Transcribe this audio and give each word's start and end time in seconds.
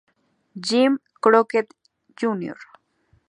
Jim 0.59 0.97
Crockett, 1.21 1.69
Jr. 2.17 2.57